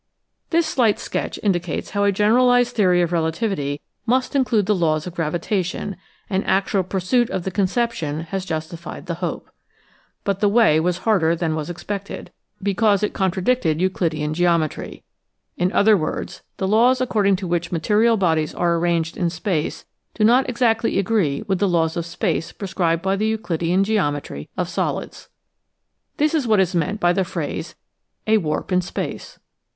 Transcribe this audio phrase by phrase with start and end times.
[0.49, 5.13] This slight sketch indicates how a generalized theory of relativity must include the laws of
[5.13, 5.95] gravitation,
[6.27, 9.51] and actual pursuit of the conception has justified the hope.
[10.23, 12.31] But the way was harder than was expected,
[12.63, 15.03] because it contradicted Euclidean geometry.
[15.55, 20.23] In other words, the laws according to which material bodies are arranged in space do
[20.23, 24.67] not exactly agree with the laws of space pre scribed by the Euclidean geometry of
[24.67, 25.29] solids.
[26.17, 27.75] This is what is meant by the phrase"
[28.25, 29.37] a warp in space."